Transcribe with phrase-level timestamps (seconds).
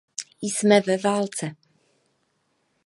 [0.41, 1.55] Jsme ve válce.